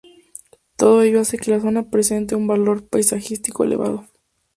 [0.77, 4.07] Todo ello hace que la zona presente un valor paisajístico elevado.